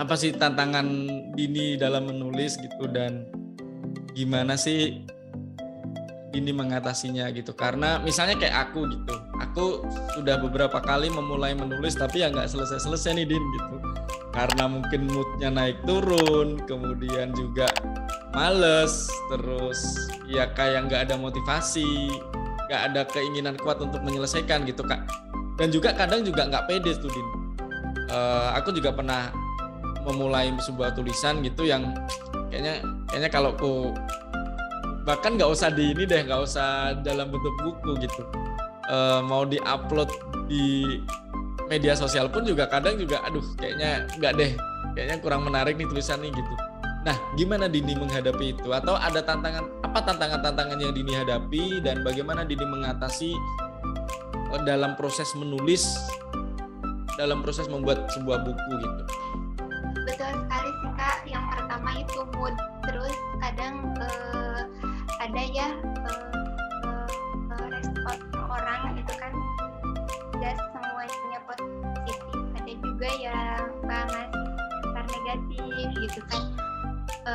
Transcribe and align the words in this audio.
apa 0.00 0.16
sih 0.16 0.32
tantangan 0.32 0.88
Dini 1.36 1.76
dalam 1.76 2.08
menulis 2.08 2.56
gitu 2.56 2.88
dan 2.88 3.28
gimana 4.16 4.56
sih 4.56 5.04
Dini 6.32 6.56
mengatasinya 6.56 7.28
gitu? 7.36 7.52
Karena 7.52 8.00
misalnya 8.00 8.40
kayak 8.40 8.72
aku 8.72 8.88
gitu 8.88 9.14
aku 9.44 9.84
sudah 10.16 10.40
beberapa 10.40 10.80
kali 10.80 11.12
memulai 11.12 11.52
menulis 11.52 12.00
tapi 12.00 12.24
ya 12.24 12.32
nggak 12.32 12.48
selesai-selesai 12.48 13.12
nih 13.20 13.28
Din 13.28 13.44
gitu. 13.44 13.76
Karena 14.32 14.70
mungkin 14.72 15.10
moodnya 15.12 15.52
naik 15.52 15.76
turun 15.84 16.56
kemudian 16.64 17.36
juga 17.36 17.68
males 18.32 19.10
terus 19.28 19.84
ya 20.30 20.48
kayak 20.54 20.88
nggak 20.88 21.00
ada 21.10 21.18
motivasi 21.20 22.08
nggak 22.70 22.82
ada 22.94 23.02
keinginan 23.10 23.58
kuat 23.60 23.82
untuk 23.84 24.00
menyelesaikan 24.00 24.64
gitu 24.64 24.80
kak. 24.80 25.04
Dan 25.60 25.68
juga 25.68 25.92
kadang 25.92 26.24
juga 26.24 26.48
nggak 26.48 26.64
pede 26.72 26.96
tuh 26.96 27.12
Din. 27.12 27.28
Uh, 28.10 28.50
aku 28.56 28.72
juga 28.74 28.90
pernah 28.90 29.30
memulai 30.04 30.52
sebuah 30.58 30.96
tulisan 30.96 31.44
gitu 31.44 31.68
yang 31.68 31.92
kayaknya 32.48 32.82
kayaknya 33.08 33.30
kalau 33.30 33.50
aku 33.54 33.94
bahkan 35.04 35.34
nggak 35.34 35.50
usah 35.50 35.72
di 35.72 35.96
ini 35.96 36.04
deh 36.04 36.22
nggak 36.22 36.40
usah 36.44 36.98
dalam 37.00 37.32
bentuk 37.32 37.54
buku 37.64 38.00
gitu. 38.04 38.22
Uh, 38.90 39.22
mau 39.22 39.46
diupload 39.46 40.10
di 40.50 40.98
media 41.70 41.94
sosial 41.94 42.26
pun 42.26 42.42
juga 42.42 42.66
kadang 42.66 42.98
juga 42.98 43.22
aduh 43.22 43.44
kayaknya 43.54 44.10
nggak 44.18 44.32
deh 44.34 44.52
kayaknya 44.98 45.16
kurang 45.22 45.46
menarik 45.46 45.78
nih 45.78 45.86
tulisan 45.86 46.18
nih 46.18 46.34
gitu. 46.34 46.54
Nah 47.06 47.16
gimana 47.38 47.70
Dini 47.70 47.96
menghadapi 47.96 48.58
itu? 48.58 48.68
Atau 48.74 48.98
ada 48.98 49.22
tantangan 49.22 49.64
apa 49.86 49.98
tantangan-tantangan 50.04 50.78
yang 50.82 50.92
Dini 50.92 51.14
hadapi 51.14 51.80
dan 51.80 52.02
bagaimana 52.02 52.42
Dini 52.42 52.66
mengatasi 52.66 53.32
uh, 54.52 54.60
dalam 54.66 54.98
proses 54.98 55.30
menulis 55.38 55.86
dalam 57.20 57.44
proses 57.44 57.68
membuat 57.68 58.08
sebuah 58.16 58.42
buku 58.48 58.72
gitu 58.80 59.02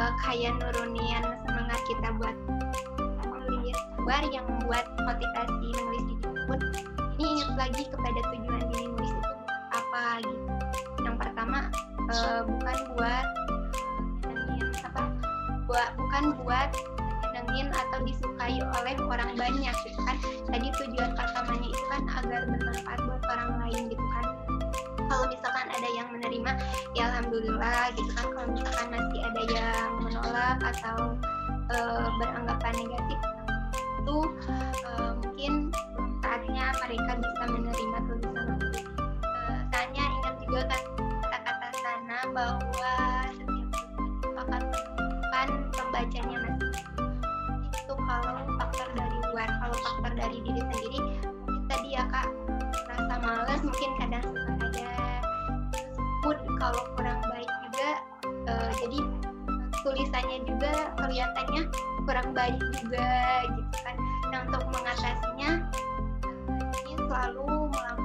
uh, 0.05 0.13
kayak 0.21 0.53
nurunin 0.61 1.23
semangat 1.49 1.79
kita 1.89 2.07
buat 2.21 2.37
menulis 3.25 3.77
kabar 3.97 4.23
yang 4.29 4.45
membuat 4.45 4.85
motivasi 5.01 5.65
menulis 5.73 6.05
itu 6.13 6.29
pun 6.45 6.59
ini 7.17 7.25
ingat 7.41 7.51
lagi 7.57 7.83
kepada 7.89 8.19
tujuan 8.29 8.63
diri 8.69 8.85
nulis 8.93 9.09
itu 9.09 9.33
apa 9.73 10.05
gitu. 10.21 10.45
Yang 11.01 11.15
pertama 11.17 11.57
uh, 12.13 12.41
bukan 12.45 12.77
buat 12.93 13.25
apa 14.85 15.01
buat 15.65 15.89
bukan 15.97 16.23
buat 16.45 16.69
disenengin 17.35 17.67
atau 17.73 17.99
disukai 18.05 18.57
oleh 18.61 18.95
orang 19.09 19.31
banyak 19.39 19.75
gitu 19.87 19.99
kan. 20.05 20.17
Tadi 20.51 20.67
tujuan 20.69 21.11
pertamanya 21.17 21.67
itu 21.67 21.83
kan 21.89 22.01
agar 22.21 22.41
bermanfaat 22.45 22.99
buat 23.03 23.23
orang 23.25 23.51
lain 23.65 23.81
gitu 23.89 24.05
kan. 24.13 24.25
Kalau 25.05 25.25
misalkan 25.29 25.67
ada 25.69 25.89
yang 25.95 26.07
menerima 26.11 26.51
ya 26.97 27.03
alhamdulillah 27.11 27.93
gitu 27.95 28.11
kan. 28.15 28.25
Kalau 28.31 28.47
misalkan 28.51 28.87
masih 28.91 29.21
ada 29.23 29.43
yang 29.51 29.94
atau 30.61 31.17
e, 31.69 31.77
beranggapan 32.21 32.73
negatif. 32.85 33.19
Itu 34.03 34.17
e, 34.49 34.91
mungkin 35.21 35.53
saatnya 36.21 36.65
mereka 36.85 37.11
bisa 37.21 37.43
menerima 37.49 37.97
tulisan 38.05 38.45
aku 38.53 38.67
e, 39.23 39.41
tanya 39.73 40.03
ingat 40.03 40.35
juga 40.45 40.61
kata-kata 41.25 41.67
sana 41.81 42.19
bahwa 42.33 42.93
setiap 43.33 43.69
akan 44.45 44.61
pembacanya 45.73 46.37
masing 46.43 46.85
kalau 48.05 48.45
faktor 48.61 48.87
dari 48.93 49.17
luar 49.33 49.49
kalau 49.49 49.77
faktor 49.81 50.13
dari 50.13 50.37
diri 50.45 50.61
sendiri 50.61 50.99
mungkin 51.01 51.65
tadi 51.65 51.87
ya 51.97 52.03
kak 52.09 52.29
rasa 52.85 53.15
malas 53.19 53.59
mungkin 53.65 53.91
tulisannya 60.15 60.47
juga 60.47 60.71
kelihatannya 60.95 61.61
kurang 62.07 62.31
baik 62.31 62.55
juga 62.79 63.43
gitu 63.51 63.77
kan. 63.83 63.95
Nah 64.31 64.39
untuk 64.47 64.63
mengatasinya 64.71 65.51
ini 66.87 66.95
selalu 66.95 67.67
melakukan 67.67 68.04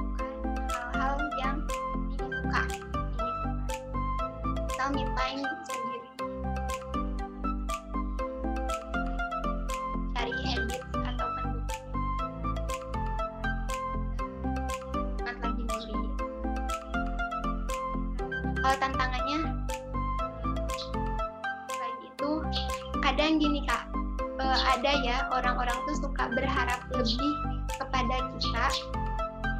berharap 26.33 26.81
lebih 26.95 27.31
kepada 27.77 28.17
kita 28.35 28.65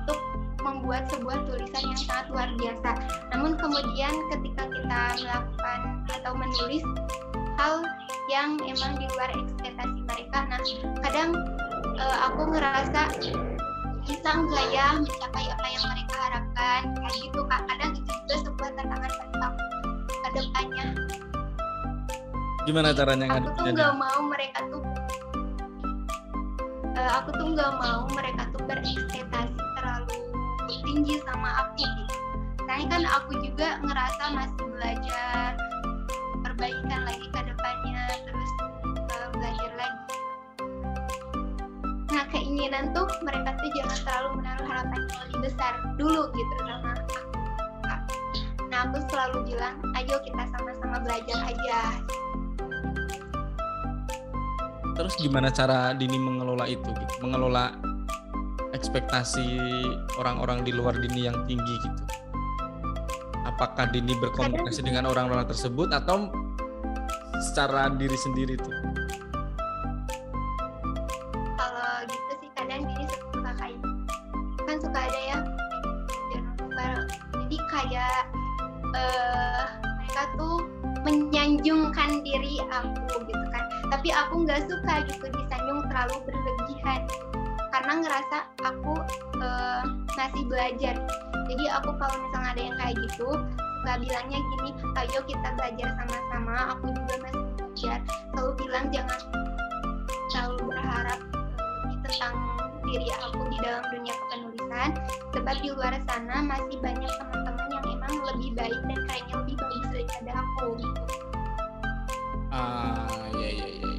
untuk 0.06 0.20
membuat 0.62 1.10
sebuah 1.10 1.38
tulisan 1.50 1.84
yang 1.84 2.00
sangat 2.00 2.26
luar 2.30 2.50
biasa. 2.58 2.90
Namun 3.34 3.52
kemudian 3.58 4.14
ketika 4.36 4.64
kita 4.70 5.00
melakukan 5.22 5.80
atau 6.12 6.34
menulis 6.38 6.84
hal 7.58 7.84
yang 8.30 8.56
emang 8.64 8.96
di 8.98 9.06
luar 9.18 9.30
ekspektasi 9.36 10.00
mereka 10.08 10.38
nah 10.48 10.62
kadang 11.04 11.36
uh, 12.00 12.18
aku 12.32 12.42
ngerasa 12.56 13.12
bisa 14.02 14.30
nggak 14.32 14.66
ya 14.74 14.98
mencapai 14.98 15.46
apa 15.52 15.68
yang 15.68 15.84
mereka 15.92 16.16
harapkan 16.18 16.82
kayak 16.96 17.16
gitu 17.20 17.40
kak. 17.46 17.62
Kadang 17.68 17.92
itu 17.98 18.12
juga 18.26 18.36
sebuah 18.48 18.70
tantangan 18.80 19.12
bagi 19.12 19.38
aku 19.42 19.64
ke 20.10 20.30
depannya. 20.38 20.86
Gimana 22.62 22.90
caranya 22.94 23.26
aku 23.42 23.50
tuh 23.58 23.66
nggak 23.74 23.94
mau 23.98 24.20
mereka 24.30 24.60
tuh 24.70 24.82
uh, 26.98 27.12
aku 27.22 27.30
tuh 27.36 27.48
nggak 27.56 27.72
mau 27.80 28.08
mereka 28.12 28.48
tuh 28.52 28.62
berekspektasi 28.68 29.56
terlalu 29.80 30.16
tinggi 30.68 31.20
sama 31.28 31.50
aku 31.68 31.84
gitu. 31.84 32.04
Karena 32.64 32.86
kan 32.88 33.04
aku 33.04 33.32
juga 33.44 33.68
ngerasa 33.84 34.24
masih 34.32 34.66
belajar 34.72 35.50
perbaikan 36.42 37.02
lagi 37.04 37.28
ke 37.28 37.42
depannya 37.44 38.04
terus 38.28 38.52
uh, 39.12 39.30
belajar 39.36 39.72
lagi. 39.76 40.04
Nah 42.12 42.24
keinginan 42.32 42.96
tuh 42.96 43.08
mereka 43.24 43.56
tuh 43.60 43.70
jangan 43.76 43.98
terlalu 44.08 44.30
menaruh 44.40 44.66
harapan 44.68 45.00
yang 45.08 45.20
lebih 45.28 45.40
besar 45.52 45.74
dulu 46.00 46.32
gitu 46.32 46.56
sama 46.64 46.96
aku. 46.96 47.20
Nah 48.72 48.88
aku 48.88 48.98
selalu 49.12 49.52
bilang 49.52 49.76
ayo 50.00 50.16
kita 50.24 50.44
sama-sama 50.56 51.04
belajar 51.04 51.40
aja 51.44 51.80
terus 54.94 55.14
gimana 55.20 55.50
cara 55.52 55.96
Dini 55.96 56.18
mengelola 56.18 56.68
itu 56.68 56.86
gitu? 56.86 57.14
Mengelola 57.24 57.76
ekspektasi 58.72 59.48
orang-orang 60.20 60.64
di 60.64 60.72
luar 60.72 60.96
Dini 60.98 61.28
yang 61.28 61.44
tinggi 61.46 61.76
gitu? 61.82 62.04
Apakah 63.48 63.90
Dini 63.90 64.16
berkomunikasi 64.18 64.86
dengan 64.86 65.10
orang-orang 65.10 65.48
tersebut 65.48 65.92
atau 65.92 66.32
secara 67.52 67.90
diri 67.94 68.16
sendiri 68.16 68.56
tuh? 68.60 68.76
Kalau 71.58 71.92
gitu 72.06 72.34
sih 72.42 72.50
kadang 72.58 72.86
Dini 72.86 73.06
suka 73.10 73.52
kayak 73.58 73.80
kan 74.66 74.78
suka 74.78 75.00
ada 75.10 75.22
ya 75.26 75.40
jadi 77.52 77.68
kayak 77.68 78.24
uh, 78.96 79.66
mereka 80.00 80.24
tuh 80.40 80.64
menyanjungkan 81.04 82.24
diri 82.24 82.64
aku 82.72 83.28
gitu 83.28 83.31
tapi 84.02 84.18
aku 84.18 84.50
nggak 84.50 84.66
suka 84.66 85.06
gitu 85.06 85.30
disanjung 85.30 85.86
terlalu 85.86 86.26
berlebihan. 86.26 87.06
Karena 87.70 88.02
ngerasa 88.02 88.38
aku 88.66 88.98
uh, 89.38 89.86
masih 90.18 90.42
belajar. 90.50 90.98
Jadi 91.46 91.64
aku 91.70 91.94
kalau 92.02 92.18
misalnya 92.26 92.50
ada 92.50 92.62
yang 92.66 92.76
kayak 92.82 92.98
gitu 92.98 93.30
suka 93.30 93.94
bilangnya 94.02 94.42
gini 94.42 94.74
ayo 95.06 95.22
kita 95.30 95.54
belajar 95.54 95.90
sama-sama 96.02 96.74
aku 96.74 96.90
juga 96.98 97.16
masih 97.30 97.46
belajar. 97.54 97.98
Selalu 98.34 98.52
bilang 98.66 98.86
jangan 98.90 99.20
selalu 100.34 100.58
berharap 100.66 101.20
lebih 101.86 101.98
tentang 102.02 102.34
diri 102.90 103.10
aku 103.22 103.42
di 103.54 103.58
dalam 103.62 103.86
dunia 103.86 104.14
kepenulisan. 104.18 104.90
Sebab 105.38 105.56
di 105.62 105.70
luar 105.78 105.94
sana 106.10 106.42
masih 106.42 106.78
banyak 106.82 107.12
teman-teman 107.22 107.70
yang 107.70 107.86
emang 107.86 108.14
lebih 108.34 108.50
baik 108.58 108.82
dan 108.82 109.00
kayaknya 109.06 109.36
lebih 109.46 109.56
bagus 109.62 109.86
daripada 109.94 110.32
aku 110.42 110.68
gitu. 110.82 111.04
Ah 112.50 113.08
ya 113.38 113.48
ya 113.48 113.68
ya 113.80 113.91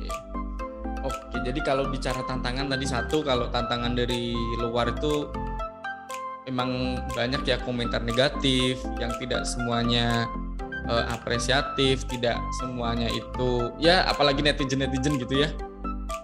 oke 1.03 1.37
jadi 1.43 1.61
kalau 1.63 1.91
bicara 1.91 2.23
tantangan 2.25 2.67
tadi 2.71 2.87
satu 2.87 3.23
kalau 3.27 3.51
tantangan 3.51 3.95
dari 3.95 4.35
luar 4.59 4.95
itu 4.95 5.29
memang 6.47 6.99
banyak 7.15 7.43
ya 7.47 7.57
komentar 7.63 8.03
negatif 8.03 8.83
yang 8.99 9.15
tidak 9.23 9.47
semuanya 9.47 10.27
uh, 10.91 11.05
apresiatif, 11.15 12.07
tidak 12.11 12.39
semuanya 12.59 13.07
itu 13.11 13.71
ya 13.79 14.07
apalagi 14.09 14.43
netizen-netizen 14.43 15.19
gitu 15.21 15.47
ya. 15.47 15.51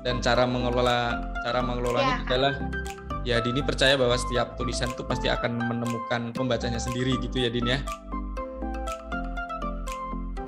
Dan 0.03 0.23
cara 0.23 0.47
mengelola 0.47 1.31
cara 1.43 1.61
mengelolanya 1.63 2.23
ya. 2.23 2.27
adalah 2.27 2.55
ya 3.27 3.37
Dini 3.43 3.61
percaya 3.61 3.99
bahwa 3.99 4.15
setiap 4.15 4.55
tulisan 4.57 4.91
itu 4.95 5.03
pasti 5.05 5.27
akan 5.29 5.59
menemukan 5.59 6.33
pembacanya 6.33 6.81
sendiri 6.81 7.19
gitu 7.23 7.43
ya 7.43 7.51
Din 7.51 7.67
ya. 7.67 7.79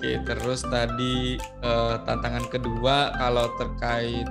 Oke, 0.00 0.17
terus 0.25 0.64
tadi 0.64 1.37
uh, 1.61 2.00
tantangan 2.08 2.49
kedua 2.49 3.12
kalau 3.20 3.52
terkait 3.61 4.25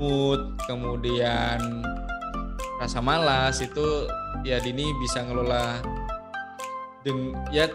mood, 0.00 0.56
kemudian 0.64 1.60
rasa 2.80 3.04
malas 3.04 3.60
itu 3.60 4.08
ya 4.48 4.56
Dini 4.64 4.88
bisa 4.96 5.20
ngelola 5.20 5.84
deng 7.04 7.36
ya 7.52 7.68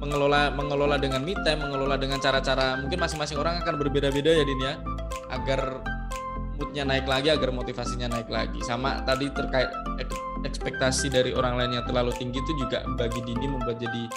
mengelola 0.00 0.48
mengelola 0.48 0.96
dengan 0.96 1.20
me 1.20 1.36
time, 1.44 1.60
mengelola 1.60 2.00
dengan 2.00 2.16
cara-cara 2.24 2.80
mungkin 2.80 3.04
masing-masing 3.04 3.36
orang 3.36 3.60
akan 3.60 3.76
berbeda-beda 3.76 4.32
ya 4.32 4.44
Din 4.48 4.64
ya 4.64 4.80
agar 5.28 5.76
moodnya 6.56 6.88
naik 6.88 7.04
lagi 7.04 7.28
agar 7.28 7.52
motivasinya 7.52 8.16
naik 8.16 8.32
lagi. 8.32 8.64
Sama 8.64 9.04
tadi 9.04 9.28
terkait 9.28 9.68
ekspektasi 10.48 11.12
dari 11.12 11.36
orang 11.36 11.60
lain 11.60 11.76
yang 11.76 11.84
terlalu 11.84 12.16
tinggi 12.16 12.40
itu 12.40 12.56
juga 12.56 12.80
bagi 12.96 13.20
Dini 13.28 13.44
membuat 13.44 13.76
jadi 13.76 14.08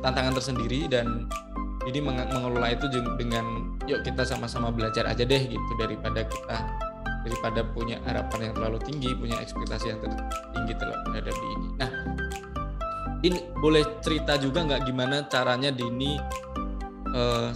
tantangan 0.00 0.40
tersendiri 0.40 0.88
dan 0.88 1.28
jadi 1.88 1.98
mengelola 2.02 2.68
itu 2.70 2.86
dengan 3.18 3.74
yuk 3.90 4.06
kita 4.06 4.22
sama-sama 4.22 4.70
belajar 4.70 5.06
aja 5.08 5.26
deh 5.26 5.42
gitu 5.50 5.72
daripada 5.78 6.22
kita 6.26 6.56
daripada 7.22 7.62
punya 7.70 8.02
harapan 8.02 8.50
yang 8.50 8.54
terlalu 8.58 8.78
tinggi 8.82 9.10
punya 9.14 9.38
ekspektasi 9.38 9.94
yang 9.94 10.00
tinggi 10.54 10.74
terhadap 10.74 11.34
Dini 11.34 11.68
nah 11.78 11.90
Din 13.22 13.38
boleh 13.62 13.86
cerita 14.02 14.34
juga 14.34 14.66
nggak 14.66 14.82
gimana 14.82 15.22
caranya 15.30 15.70
Dini 15.70 16.18
uh, 17.14 17.54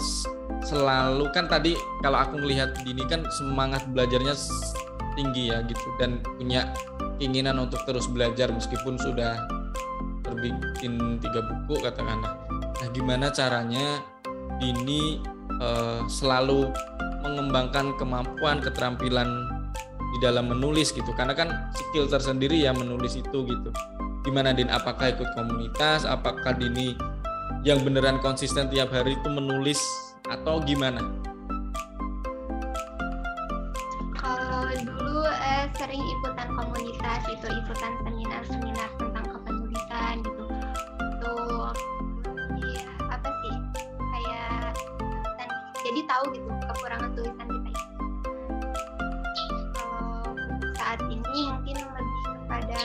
selalu 0.62 1.26
kan 1.34 1.50
tadi 1.50 1.74
kalau 2.06 2.22
aku 2.22 2.38
melihat 2.38 2.70
Dini 2.86 3.02
kan 3.10 3.26
semangat 3.34 3.82
belajarnya 3.90 4.38
tinggi 5.18 5.50
ya 5.50 5.66
gitu 5.66 5.88
dan 5.98 6.22
punya 6.38 6.70
keinginan 7.18 7.58
untuk 7.58 7.82
terus 7.82 8.06
belajar 8.06 8.52
meskipun 8.54 8.94
sudah 9.00 9.48
terbitin 10.22 11.16
tiga 11.18 11.40
buku 11.42 11.80
katakanlah. 11.80 12.36
Nah 12.50 12.88
gimana 12.92 13.32
caranya 13.32 14.04
ini 14.60 15.20
uh, 15.60 16.04
selalu 16.08 16.70
mengembangkan 17.22 17.96
kemampuan 17.98 18.62
keterampilan 18.62 19.28
di 20.16 20.18
dalam 20.22 20.48
menulis 20.48 20.94
gitu. 20.94 21.10
Karena 21.12 21.36
kan 21.36 21.70
skill 21.74 22.08
tersendiri 22.08 22.62
ya 22.64 22.72
menulis 22.72 23.18
itu 23.18 23.44
gitu. 23.44 23.70
Gimana 24.26 24.50
Din? 24.50 24.72
Apakah 24.72 25.14
ikut 25.14 25.30
komunitas? 25.38 26.02
Apakah 26.02 26.56
Dini 26.58 26.96
yang 27.62 27.82
beneran 27.82 28.18
konsisten 28.22 28.66
tiap 28.70 28.90
hari 28.90 29.14
itu 29.14 29.28
menulis 29.30 29.78
atau 30.26 30.58
gimana? 30.62 31.02
Kalau 34.18 34.66
dulu 34.82 35.26
eh, 35.30 35.70
sering 35.78 36.02
ikutan 36.02 36.48
komunitas 36.58 37.22
itu 37.30 37.46
ikutan 37.46 37.90
tentang 38.02 38.16
tahu 46.06 46.24
gitu 46.32 46.50
kekurangan 46.70 47.10
tulisan 47.18 47.46
kita 47.50 47.82
kalau 49.74 50.22
saat 50.78 51.00
ini 51.10 51.40
mungkin 51.50 51.76
lebih 51.76 52.22
kepada 52.24 52.82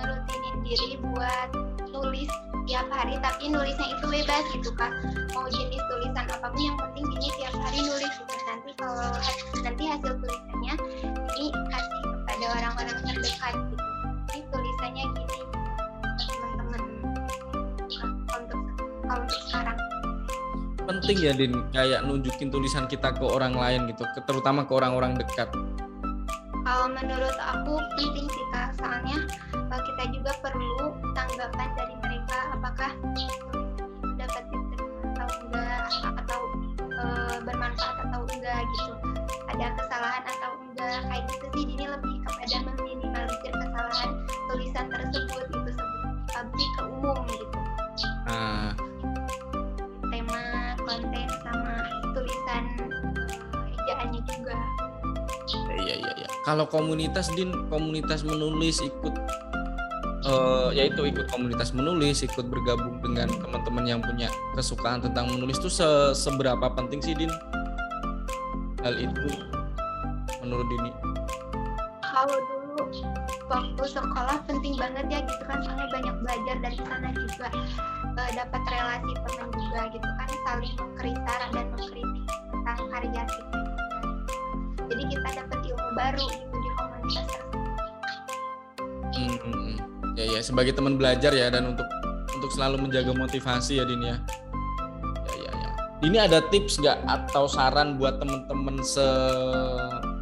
merutinin 0.00 0.56
diri 0.64 1.00
buat 1.00 1.48
nulis 1.90 2.30
tiap 2.70 2.86
hari 2.94 3.18
tapi 3.18 3.50
nulisnya 3.50 3.98
itu 3.98 4.04
bebas 4.06 4.44
gitu 4.54 4.70
kak. 4.78 4.92
Mau 5.34 5.48
jenis 5.50 5.82
tulisan 5.90 6.26
apa 6.30 6.46
pun 6.54 6.60
yang 6.60 6.78
penting 6.78 7.06
ini 7.18 7.28
tiap 7.42 7.54
hari 7.58 7.82
nulis 7.82 8.12
gitu. 8.14 8.34
Nanti 8.46 8.70
kalau 8.78 9.10
nanti 9.66 9.82
hasil 9.90 10.12
tulisannya 10.22 10.74
ini 11.34 11.48
kasih 11.50 12.00
kepada 12.04 12.44
orang-orang 12.60 12.98
terdekat 13.02 13.54
gitu. 13.58 13.84
Ini 14.30 14.40
tulisannya 14.54 15.04
gini 15.18 15.38
teman-teman. 16.20 16.82
Untuk 18.38 18.60
kalau 19.08 19.22
untuk 19.26 19.40
sekarang 19.50 19.79
penting 20.98 21.18
ya 21.22 21.32
Din 21.36 21.54
kayak 21.70 22.02
nunjukin 22.02 22.50
tulisan 22.50 22.90
kita 22.90 23.14
ke 23.14 23.22
orang 23.22 23.54
lain 23.54 23.86
gitu 23.86 24.02
terutama 24.26 24.66
ke 24.66 24.72
orang-orang 24.74 25.14
dekat. 25.14 25.46
Kalau 26.60 26.86
menurut 26.90 27.36
aku 27.38 27.78
penting 27.98 28.26
sih 28.26 28.44
kak. 28.50 28.74
Soalnya 28.78 29.18
eh, 29.54 29.80
kita 29.86 30.02
juga 30.10 30.32
perlu 30.42 30.98
tanggapan 31.14 31.68
dari 31.78 31.94
mereka 32.02 32.38
apakah 32.58 32.90
kalau 56.50 56.66
komunitas 56.66 57.30
din 57.38 57.54
komunitas 57.70 58.26
menulis 58.26 58.82
ikut 58.82 59.14
uh, 60.26 60.74
yaitu 60.74 61.06
ikut 61.06 61.30
komunitas 61.30 61.70
menulis 61.70 62.26
ikut 62.26 62.42
bergabung 62.50 62.98
dengan 62.98 63.30
teman-teman 63.30 63.86
yang 63.86 64.00
punya 64.02 64.26
kesukaan 64.58 64.98
tentang 64.98 65.30
menulis 65.30 65.62
itu 65.62 65.70
se 65.70 65.86
seberapa 66.18 66.66
penting 66.74 66.98
sih 66.98 67.14
din? 67.14 67.30
Hal 68.82 68.98
itu 68.98 69.30
menurut 70.42 70.66
Dini. 70.66 70.90
Kalau 72.02 72.34
dulu 72.42 72.82
waktu 73.46 73.82
sekolah 73.86 74.42
penting 74.50 74.74
banget 74.74 75.06
ya 75.06 75.18
gitu 75.22 75.44
kan. 75.46 75.62
Soalnya 75.62 75.86
banyak 75.94 76.16
belajar 76.18 76.56
dari 76.58 76.78
sana 76.82 77.08
juga. 77.14 77.48
Uh, 78.18 78.30
dapat 78.34 78.62
relasi 78.66 79.12
teman 79.22 79.48
juga 79.54 79.80
gitu 79.94 80.08
kan. 80.18 80.28
Saling 80.42 80.74
mengkritik 80.82 81.22
dan 81.30 81.66
mengkritik 81.70 82.08
tentang 82.50 82.80
karya 82.90 83.22
kita 83.30 83.60
jadi 84.90 85.06
kita 85.06 85.28
dapat 85.38 85.59
baru 86.00 86.26
gitu 86.32 86.56
di 86.56 86.70
komunitas. 86.76 87.28
Hmm, 89.10 89.36
hmm, 89.36 89.52
hmm. 89.52 89.76
ya 90.16 90.24
ya 90.38 90.40
sebagai 90.40 90.72
teman 90.72 90.96
belajar 90.96 91.32
ya 91.36 91.52
dan 91.52 91.76
untuk 91.76 91.88
untuk 92.32 92.50
selalu 92.56 92.88
menjaga 92.88 93.12
motivasi 93.12 93.82
ya 93.82 93.84
Dini 93.84 94.06
ya. 94.08 94.16
Ya 95.28 95.34
ya 95.36 95.52
ya. 95.52 95.70
Ini 96.00 96.16
ada 96.24 96.38
tips 96.48 96.80
nggak 96.80 97.04
atau 97.04 97.44
saran 97.44 98.00
buat 98.00 98.16
teman-teman 98.16 98.80
se 98.80 99.04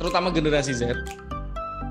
terutama 0.03 0.35
generasi 0.35 0.75
Z? 0.75 0.99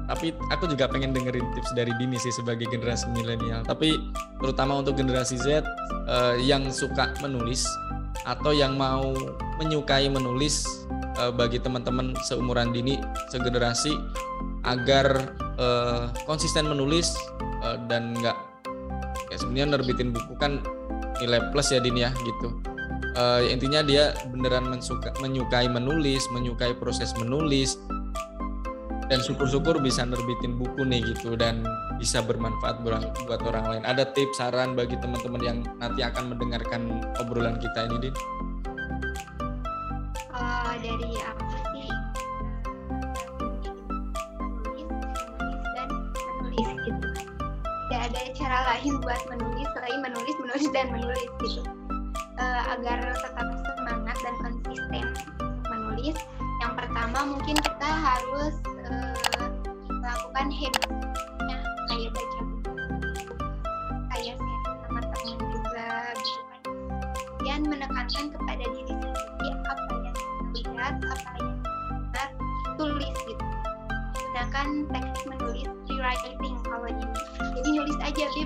Tapi 0.08 0.32
aku 0.51 0.72
juga 0.72 0.88
pengen 0.88 1.12
dengerin 1.12 1.44
tips 1.56 1.75
dari 1.75 1.91
Dini 1.96 2.15
sih 2.20 2.32
sebagai 2.32 2.67
generasi 2.67 3.08
milenial. 3.15 3.63
Tapi 3.63 3.96
terutama 4.39 4.79
untuk 4.84 5.00
generasi 5.00 5.39
Z 5.39 5.63
uh, 6.08 6.36
yang 6.39 6.67
suka 6.72 7.15
menulis 7.24 7.67
atau 8.27 8.51
yang 8.51 8.75
mau 8.75 9.15
menyukai 9.60 10.12
menulis 10.12 10.88
uh, 11.19 11.33
bagi 11.33 11.57
teman-teman 11.62 12.13
seumuran 12.25 12.71
Dini 12.71 12.97
segenerasi 13.29 13.93
agar 14.65 15.33
uh, 15.57 16.09
konsisten 16.25 16.69
menulis 16.69 17.13
uh, 17.65 17.77
dan 17.89 18.13
nggak 18.17 18.38
ya 19.33 19.36
sebenarnya 19.38 19.77
nerbitin 19.77 20.13
buku 20.15 20.33
kan 20.39 20.63
nilai 21.19 21.41
plus 21.51 21.74
ya 21.74 21.81
Dini 21.81 22.05
ya 22.05 22.12
gitu 22.24 22.57
uh, 23.17 23.41
intinya 23.43 23.81
dia 23.81 24.13
beneran 24.29 24.69
mensuka, 24.69 25.12
menyukai 25.19 25.67
menulis 25.67 26.24
menyukai 26.31 26.77
proses 26.77 27.12
menulis 27.17 27.77
dan 29.07 29.24
syukur-syukur 29.24 29.79
bisa 29.79 30.03
nerbitin 30.03 30.59
buku 30.59 30.83
nih 30.83 31.00
gitu 31.15 31.39
dan 31.39 31.63
bisa 31.97 32.21
bermanfaat 32.21 32.83
buat 32.83 33.41
orang 33.47 33.65
lain. 33.71 33.83
Ada 33.88 34.12
tips 34.13 34.38
saran 34.38 34.75
bagi 34.75 35.00
teman-teman 35.00 35.41
yang 35.41 35.57
nanti 35.79 36.03
akan 36.03 36.36
mendengarkan 36.36 37.01
obrolan 37.17 37.55
kita 37.57 37.88
ini, 37.88 38.12
Din? 38.12 38.15
Dari 40.98 41.13
aku 41.22 41.46
sih 41.77 41.89
menulis, 46.42 46.70
gitu. 46.89 47.08
Tidak 47.88 48.01
ada 48.01 48.22
cara 48.34 48.58
lain 48.74 48.94
buat 49.06 49.22
menulis 49.30 49.68
selain 49.77 50.00
menulis, 50.01 50.36
menulis 50.42 50.68
dan 50.74 50.89
menulis 50.89 51.30
gitu. 51.46 51.62
Uh, 52.38 52.62
agar 52.74 53.13
tetap 53.13 53.48
semangat 53.77 54.18
dan 54.25 54.36
konsisten 54.42 55.06
menulis. 55.70 56.18
Yang 56.66 56.74
pertama 56.82 57.20
mungkin 57.38 57.56
kita 57.62 57.89
harus 57.89 58.58
uh, 58.89 59.50
melakukan 60.01 60.50
habitnya 60.50 61.58
kayak 61.94 62.10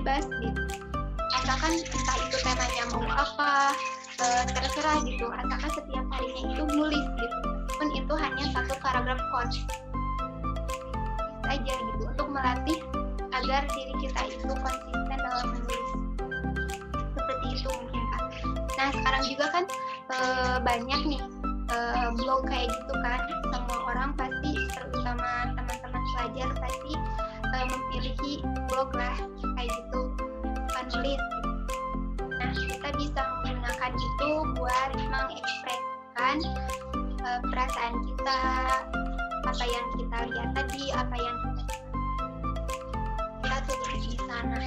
bebas 0.01 0.25
gitu. 0.41 0.62
Asalkan 1.38 1.77
entah 1.77 2.17
itu 2.25 2.38
temanya 2.41 2.84
mau 2.89 3.05
apa 3.05 3.70
uh, 4.17 4.43
terserah 4.50 4.98
gitu. 5.05 5.29
Asalkan 5.29 5.72
setiap 5.77 6.05
harinya 6.10 6.43
itu 6.58 6.63
nulis 6.74 7.05
gitu. 7.22 7.38
Meskipun 7.77 7.88
itu 8.01 8.13
hanya 8.17 8.46
satu 8.50 8.74
paragraf 8.81 9.22
quotes 9.29 9.62
saja 11.46 11.74
gitu 11.77 12.03
untuk 12.10 12.27
melatih 12.34 12.79
agar 13.29 13.62
diri 13.77 13.93
kita 14.01 14.22
itu 14.25 14.50
konsisten 14.50 15.17
dalam 15.22 15.48
menulis. 15.53 15.86
Seperti 17.13 17.48
itu 17.53 17.70
mungkin 17.70 18.03
kak. 18.10 18.24
Nah 18.77 18.89
sekarang 18.89 19.24
juga 19.29 19.46
kan 19.53 19.63
e, 20.10 20.17
banyak 20.65 21.01
nih 21.13 21.22
e, 21.70 21.77
blog 22.17 22.41
kayak 22.50 22.74
gitu 22.74 22.93
kan. 23.05 23.22
Semua 23.53 23.77
orang 23.86 24.10
pasti 24.17 24.51
terutama 24.74 25.53
teman-teman 25.53 26.01
pelajar 26.17 26.50
pasti 26.58 26.91
e, 27.61 27.69
memiliki 27.69 28.33
blog 28.69 28.89
lah 28.97 29.15
kayak 29.57 29.69
gitu. 29.69 30.01
Suka 30.71 30.81
nulis 30.97 31.21
nah 32.41 32.49
kita 32.57 32.89
bisa 32.97 33.21
menggunakan 33.21 33.91
itu 33.93 34.29
buat 34.57 34.89
mengekspresikan 34.97 36.37
e, 37.21 37.29
perasaan 37.53 37.93
kita 38.01 38.39
apa 39.41 39.65
yang 39.65 39.87
kita 39.97 40.17
lihat 40.31 40.49
tadi 40.57 40.81
apa 40.93 41.15
yang 41.17 41.37
kita 43.45 43.57
tulis 43.69 44.05
di 44.09 44.17
sana. 44.25 44.65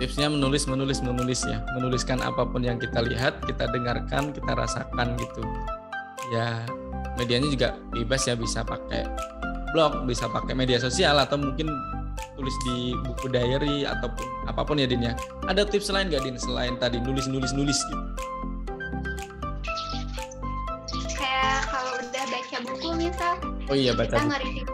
Tipsnya 0.00 0.32
menulis 0.32 0.64
menulis 0.64 0.98
menulis 1.04 1.40
ya. 1.44 1.60
Menuliskan 1.76 2.24
apa 2.24 2.42
pun 2.48 2.64
yang 2.64 2.80
kita 2.80 3.04
lihat 3.04 3.44
kita 3.44 3.68
dengarkan 3.68 4.32
kita 4.32 4.52
rasakan 4.56 5.14
gitu. 5.20 5.44
Ya 6.32 6.64
medianya 7.20 7.52
juga 7.52 7.68
bebas 7.92 8.24
ya 8.24 8.32
bisa 8.32 8.64
pakai 8.64 9.04
blog 9.70 10.08
bisa 10.08 10.26
pakai 10.26 10.54
media 10.56 10.80
sosial 10.82 11.20
atau 11.20 11.38
mungkin 11.38 11.70
tulis 12.36 12.56
di 12.64 12.96
buku 13.04 13.26
diary 13.28 13.84
ataupun 13.84 14.26
apa 14.48 14.60
pun 14.64 14.80
ya 14.80 14.86
Din 14.88 15.04
ya. 15.04 15.12
Ada 15.46 15.66
tips 15.68 15.92
lain 15.92 16.08
gak 16.08 16.24
Din 16.24 16.36
selain 16.40 16.74
tadi 16.80 17.00
nulis 17.00 17.28
nulis 17.28 17.52
nulis 17.52 17.78
gitu? 17.78 18.04
Kayak 21.16 21.68
kalau 21.68 21.92
udah 22.00 22.24
baca 22.28 22.56
buku 22.64 22.88
misal 22.96 23.34
oh 23.68 23.76
iya 23.76 23.92
baca 23.92 24.14
kita 24.16 24.24
nge-review. 24.26 24.66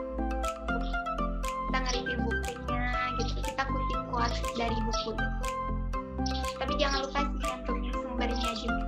Kita 1.46 1.78
nge-review 1.82 2.16
bukunya 2.22 2.84
gitu 3.18 3.40
kita 3.42 3.62
kutip 3.66 4.00
quotes 4.10 4.38
dari 4.54 4.78
buku. 4.82 5.10
Itu 6.26 6.50
tapi 6.58 6.72
jangan 6.80 6.98
lupa 7.06 7.20
sih 7.22 7.40
cantumin 7.44 7.92
sumbernya 7.94 8.50
juga 8.58 8.84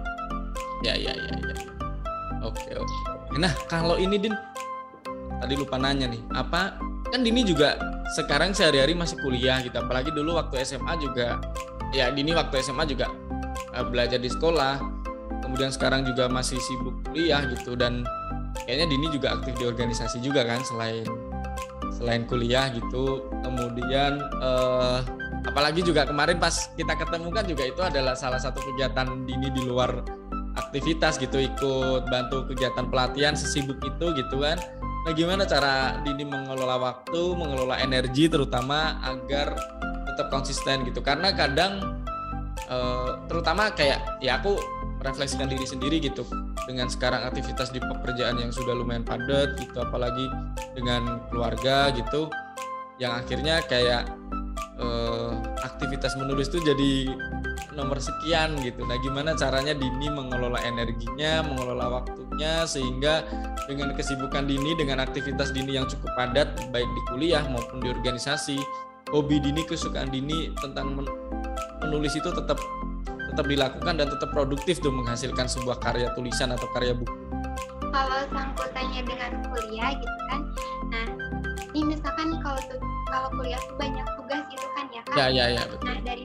ya 0.87 0.95
ya 0.95 1.13
ya 1.15 1.33
ya. 1.35 1.55
Oke 2.47 2.71
oke. 2.79 2.97
Nah 3.35 3.51
kalau 3.67 3.99
ini 3.99 4.17
Din 4.19 4.35
tadi 5.39 5.55
lupa 5.55 5.79
nanya 5.79 6.11
nih 6.11 6.23
apa 6.35 6.79
kan 7.09 7.21
Dini 7.23 7.43
juga 7.47 7.79
sekarang 8.17 8.57
sehari-hari 8.57 8.97
masih 8.97 9.21
kuliah 9.21 9.61
gitu 9.61 9.77
apalagi 9.77 10.09
dulu 10.15 10.39
waktu 10.41 10.65
SMA 10.65 10.97
juga 11.01 11.43
ya 11.93 12.09
Dini 12.13 12.33
waktu 12.33 12.61
SMA 12.65 12.85
juga 12.89 13.13
eh, 13.73 13.85
belajar 13.85 14.17
di 14.17 14.29
sekolah 14.33 14.81
kemudian 15.45 15.73
sekarang 15.73 16.05
juga 16.05 16.29
masih 16.29 16.61
sibuk 16.61 17.01
kuliah 17.09 17.45
gitu 17.53 17.77
dan 17.77 18.05
kayaknya 18.65 18.87
Dini 18.93 19.07
juga 19.13 19.37
aktif 19.37 19.57
di 19.57 19.65
organisasi 19.65 20.21
juga 20.21 20.45
kan 20.45 20.61
selain 20.65 21.05
selain 21.99 22.23
kuliah 22.31 22.71
gitu. 22.71 23.27
Kemudian 23.43 24.23
eh, 24.23 24.99
apalagi 25.49 25.83
juga 25.83 26.07
kemarin 26.07 26.39
pas 26.39 26.71
kita 26.79 26.95
ketemu 26.95 27.29
kan 27.35 27.45
juga 27.49 27.65
itu 27.67 27.81
adalah 27.83 28.15
salah 28.15 28.39
satu 28.39 28.63
kegiatan 28.63 29.27
Dini 29.27 29.51
di 29.51 29.63
luar 29.67 30.05
aktivitas 30.59 31.17
gitu 31.23 31.39
ikut 31.39 32.11
bantu 32.11 32.51
kegiatan 32.51 32.91
pelatihan 32.91 33.39
sesibuk 33.39 33.79
itu 33.81 34.07
gitu 34.19 34.43
kan 34.43 34.59
nah 35.09 35.17
gimana 35.17 35.49
cara 35.49 35.97
Dini 36.05 36.21
mengelola 36.21 36.77
waktu 36.77 37.33
mengelola 37.33 37.81
energi 37.81 38.29
terutama 38.29 39.01
agar 39.01 39.57
tetap 40.05 40.29
konsisten 40.29 40.85
gitu? 40.85 41.01
Karena 41.01 41.33
kadang 41.33 42.05
eh, 42.69 43.11
terutama 43.25 43.73
kayak 43.73 44.21
ya 44.21 44.37
aku 44.37 44.61
refleksikan 45.01 45.49
diri 45.49 45.65
sendiri 45.65 45.97
gitu 46.05 46.29
dengan 46.69 46.93
sekarang 46.93 47.25
aktivitas 47.25 47.73
di 47.73 47.81
pekerjaan 47.81 48.37
yang 48.37 48.53
sudah 48.53 48.77
lumayan 48.77 49.01
padat 49.01 49.57
gitu 49.57 49.81
apalagi 49.81 50.29
dengan 50.77 51.25
keluarga 51.33 51.89
gitu 51.97 52.29
yang 53.01 53.17
akhirnya 53.17 53.65
kayak 53.65 54.13
eh, 54.77 55.33
aktivitas 55.65 56.21
menulis 56.21 56.53
itu 56.53 56.61
jadi 56.61 56.93
nomor 57.79 58.03
sekian 58.03 58.59
gitu. 58.61 58.83
Nah, 58.83 58.99
gimana 58.99 59.39
caranya 59.39 59.71
Dini 59.73 60.11
mengelola 60.11 60.59
energinya, 60.67 61.47
mengelola 61.47 62.03
waktunya 62.03 62.67
sehingga 62.67 63.23
dengan 63.71 63.95
kesibukan 63.95 64.43
Dini 64.45 64.75
dengan 64.75 64.99
aktivitas 64.99 65.55
Dini 65.55 65.79
yang 65.79 65.87
cukup 65.87 66.11
padat 66.19 66.59
baik 66.75 66.91
di 66.91 67.03
kuliah 67.09 67.47
maupun 67.47 67.79
di 67.79 67.89
organisasi, 67.89 68.59
hobi 69.15 69.39
Dini, 69.39 69.63
kesukaan 69.63 70.11
Dini 70.11 70.51
tentang 70.59 70.99
men- 70.99 71.15
menulis 71.81 72.19
itu 72.19 72.27
tetap 72.29 72.59
tetap 73.31 73.47
dilakukan 73.47 73.95
dan 73.95 74.11
tetap 74.11 74.35
produktif 74.35 74.83
tuh 74.83 74.91
menghasilkan 74.91 75.47
sebuah 75.47 75.79
karya 75.79 76.11
tulisan 76.19 76.51
atau 76.51 76.67
karya 76.75 76.91
buku. 76.91 77.15
kalau 77.89 78.21
sangkutannya 78.29 79.01
dengan 79.07 79.33
kuliah 79.49 79.95
gitu 79.95 80.21
kan 80.29 80.41
nah 80.91 81.07
ini 81.73 81.95
misalkan 81.95 82.37
kalau 82.43 82.59
kalau 83.07 83.29
kuliah 83.33 83.57
tuh 83.63 83.77
banyak 83.79 84.07
tugas 84.19 84.43
gitu 84.51 84.67
kan 84.75 84.85
ya 84.91 85.01
kan 85.07 85.17
Ya 85.17 85.27
ya 85.31 85.47
ya 85.55 85.63
betul. 85.71 85.87
nah 85.87 85.99
dari 86.03 86.25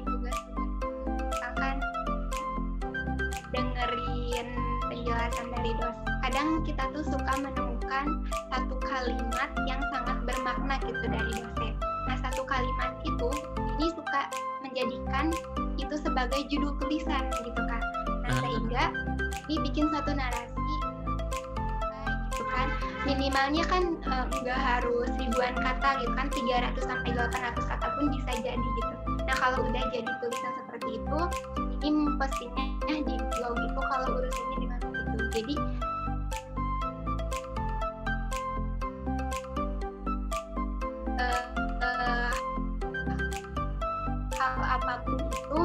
penjelasan 5.13 5.47
dari 5.53 5.71
dosen 5.77 6.09
kadang 6.25 6.49
kita 6.65 6.83
tuh 6.89 7.05
suka 7.05 7.33
menemukan 7.37 8.05
satu 8.49 8.75
kalimat 8.81 9.49
yang 9.69 9.77
sangat 9.93 10.17
bermakna 10.25 10.75
gitu 10.89 11.05
dari 11.05 11.31
dosen. 11.37 11.73
Nah 12.09 12.17
satu 12.17 12.41
kalimat 12.49 12.97
itu 13.05 13.29
ini 13.77 13.93
suka 13.93 14.21
menjadikan 14.65 15.29
itu 15.77 15.95
sebagai 16.01 16.41
judul 16.49 16.73
tulisan 16.81 17.29
gitu 17.45 17.61
kan 17.69 17.81
nah 18.23 18.31
Ah. 18.33 18.39
sehingga 18.41 18.83
ini 19.51 19.55
bikin 19.69 19.85
satu 19.93 20.17
narasi 20.17 20.73
gitu 22.33 22.43
kan. 22.49 22.67
Minimalnya 23.05 23.63
kan 23.69 23.83
eh, 23.93 24.25
nggak 24.41 24.57
harus 24.57 25.13
ribuan 25.21 25.53
kata 25.53 25.89
gitu 26.01 26.13
kan 26.17 26.27
300 26.33 26.89
sampai 26.89 27.13
800 27.13 27.69
kata 27.69 27.87
pun 28.01 28.05
bisa 28.09 28.31
jadi 28.41 28.57
gitu. 28.81 28.93
Nah 29.29 29.35
kalau 29.37 29.61
udah 29.61 29.83
jadi 29.93 30.09
tulisan 30.23 30.53
seperti 30.57 30.97
itu 30.97 31.19
ini 31.83 32.15
postingnya 32.15 32.95
di 33.03 33.15
blog 33.19 33.55
itu 33.59 33.81
kalau 33.91 34.07
urusannya 34.15 34.57
dengan 34.63 34.82
jadi 35.33 35.55
eh, 41.17 41.45
eh, 41.81 42.33
hal 44.37 44.53
apa 44.61 44.93
pun 45.01 45.17
itu 45.25 45.61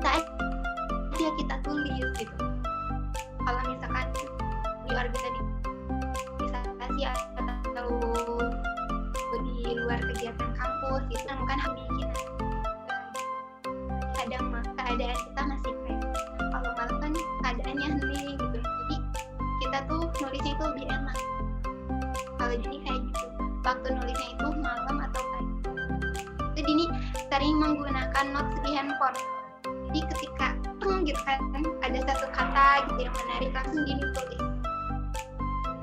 saat 0.00 0.24
dia 1.20 1.30
kita 1.36 1.54
tulis 1.60 2.08
gitu. 2.16 2.44
Kalau 3.44 3.60
misalkan 3.68 4.08
di 4.88 4.92
organisasi 4.96 5.44
atau 7.04 7.35
gitu 32.84 33.00
yang 33.08 33.14
menarik 33.16 33.50
langsung 33.56 33.82
Dini 33.88 34.04
tulis 34.12 34.42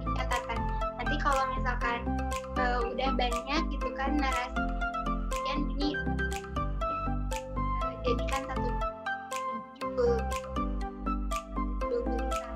di 0.04 0.10
catatan 0.18 0.60
nanti 1.02 1.16
kalau 1.18 1.44
misalkan 1.58 2.00
eh, 2.60 2.80
udah 2.94 3.10
banyak 3.18 3.62
gitu 3.74 3.88
kan 3.98 4.12
narasi 4.18 4.62
kemudian 5.32 5.60
Dini 5.74 5.90
eh, 7.82 7.94
jadikan 8.06 8.42
satu 8.46 8.68
judul 9.82 10.18
gitu. 10.18 10.42
Judul 11.82 12.02
tulisan 12.06 12.56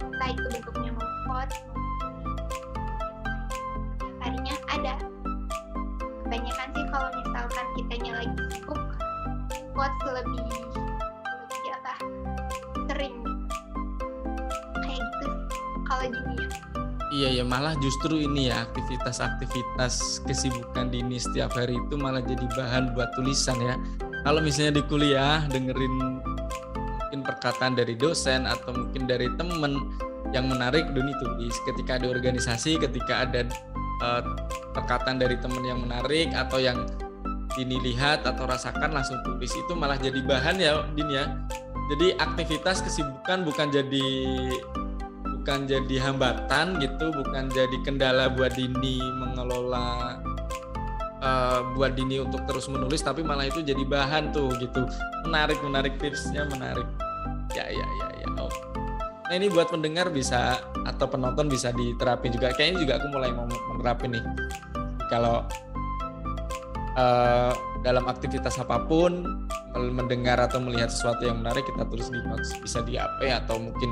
entah 0.00 0.28
itu 0.32 0.46
bentuknya 0.52 0.90
mau 0.92 1.42
setiap 1.48 1.76
harinya 4.22 4.54
ada. 4.70 4.94
Kebanyakan 6.22 6.68
sih 6.72 6.84
kalau 6.88 7.08
misalkan 7.12 7.66
kitanya 7.76 8.12
lagi 8.24 8.42
sibuk 8.52 8.80
lebih 9.72 10.10
lebih 10.14 10.91
Iya 17.22 17.38
ya 17.38 17.44
malah 17.46 17.78
justru 17.78 18.18
ini 18.18 18.50
ya 18.50 18.66
aktivitas-aktivitas 18.66 20.26
kesibukan 20.26 20.90
Dini 20.90 21.22
setiap 21.22 21.54
hari 21.54 21.78
itu 21.78 21.94
malah 21.94 22.18
jadi 22.18 22.42
bahan 22.50 22.98
buat 22.98 23.14
tulisan 23.14 23.62
ya. 23.62 23.78
Kalau 24.26 24.42
misalnya 24.42 24.82
di 24.82 24.84
kuliah 24.90 25.46
dengerin 25.46 26.18
mungkin 26.18 27.22
perkataan 27.22 27.78
dari 27.78 27.94
dosen 27.94 28.42
atau 28.42 28.74
mungkin 28.74 29.06
dari 29.06 29.30
temen 29.38 29.86
yang 30.34 30.50
menarik 30.50 30.90
Doni 30.90 31.14
tulis. 31.22 31.54
Ketika 31.62 32.02
di 32.02 32.10
organisasi, 32.10 32.82
ketika 32.82 33.22
ada 33.22 33.46
eh, 34.02 34.22
perkataan 34.74 35.22
dari 35.22 35.38
temen 35.38 35.62
yang 35.62 35.78
menarik 35.78 36.26
atau 36.34 36.58
yang 36.58 36.90
Dini 37.54 37.78
lihat 37.86 38.26
atau 38.26 38.50
rasakan 38.50 38.98
langsung 38.98 39.22
tulis 39.22 39.54
itu 39.54 39.78
malah 39.78 39.94
jadi 39.94 40.18
bahan 40.26 40.58
ya 40.58 40.90
Din 40.98 41.06
ya. 41.06 41.30
Jadi 41.86 42.18
aktivitas 42.18 42.82
kesibukan 42.82 43.46
bukan 43.46 43.70
jadi 43.70 44.10
bukan 45.42 45.66
jadi 45.66 45.96
hambatan 46.06 46.78
gitu, 46.78 47.10
bukan 47.10 47.50
jadi 47.50 47.76
kendala 47.82 48.30
buat 48.30 48.54
Dini 48.54 49.02
mengelola 49.02 50.22
uh, 51.18 51.66
buat 51.74 51.98
Dini 51.98 52.22
untuk 52.22 52.46
terus 52.46 52.70
menulis 52.70 53.02
tapi 53.02 53.26
malah 53.26 53.50
itu 53.50 53.58
jadi 53.58 53.82
bahan 53.82 54.30
tuh 54.30 54.54
gitu. 54.62 54.86
Menarik 55.26 55.58
menarik 55.66 55.98
tipsnya 55.98 56.46
menarik. 56.46 56.86
Ya 57.58 57.66
ya 57.66 57.82
ya 57.82 58.08
ya. 58.22 58.28
Oh. 58.38 58.54
Nah 59.26 59.34
ini 59.34 59.50
buat 59.50 59.66
pendengar 59.66 60.14
bisa 60.14 60.62
atau 60.86 61.10
penonton 61.10 61.50
bisa 61.50 61.74
diterapin 61.74 62.30
juga. 62.30 62.54
Kayaknya 62.54 62.78
juga 62.86 62.92
aku 63.02 63.06
mulai 63.10 63.34
mau 63.34 63.50
menerapin 63.74 64.14
nih. 64.14 64.24
Kalau 65.10 65.42
uh, 66.94 67.50
dalam 67.82 68.06
aktivitas 68.06 68.62
apa 68.62 68.78
pun 68.86 69.42
mendengar 69.74 70.38
atau 70.38 70.62
melihat 70.62 70.86
sesuatu 70.86 71.26
yang 71.26 71.42
menarik 71.42 71.66
kita 71.66 71.82
tulis 71.90 72.06
di 72.12 72.20
notes 72.30 72.54
bisa 72.62 72.78
di 72.86 72.94
HP 72.94 73.26
atau 73.26 73.56
mungkin 73.56 73.90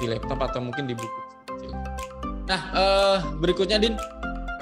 di 0.00 0.08
laptop 0.08 0.40
atau 0.40 0.64
mungkin 0.64 0.88
di 0.88 0.96
buku 0.96 1.20
kecil. 1.44 1.70
Nah 2.48 2.60
uh, 2.72 3.16
berikutnya 3.38 3.76
Din 3.76 3.94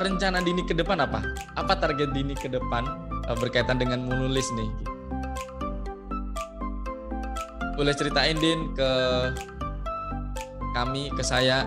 rencana 0.02 0.42
Dini 0.42 0.66
ke 0.66 0.74
depan 0.74 0.98
apa? 0.98 1.22
Apa 1.54 1.78
target 1.78 2.10
Dini 2.10 2.34
ke 2.34 2.50
depan 2.50 2.84
uh, 3.30 3.36
berkaitan 3.38 3.78
dengan 3.78 4.02
menulis 4.02 4.50
nih? 4.58 4.68
Boleh 7.78 7.94
ceritain 7.94 8.34
Din 8.42 8.74
ke 8.74 8.90
kami, 10.74 11.14
ke 11.14 11.22
saya. 11.22 11.62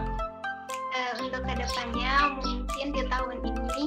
Uh, 0.91 1.23
untuk 1.23 1.41
ke 1.47 1.53
depannya 1.55 2.35
mungkin 2.35 2.87
di 2.91 3.03
tahun 3.07 3.37
ini 3.47 3.83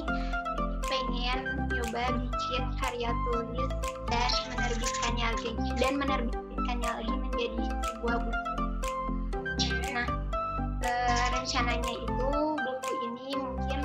pengen 0.85 1.39
coba 1.69 2.03
bikin 2.17 2.63
karya 2.81 3.09
tulis 3.29 3.71
dan 4.09 4.31
menerbitkannya 4.53 5.27
lagi 5.33 5.51
dan 5.81 5.93
menerbitkannya 5.97 6.89
lagi 7.01 7.13
menjadi 7.13 7.65
sebuah 7.89 8.17
buku. 8.21 8.54
Rencananya 11.33 11.93
itu 11.93 12.29
buku 12.53 12.91
ini 13.09 13.27
mungkin 13.37 13.81